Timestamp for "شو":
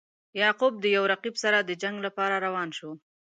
2.77-2.91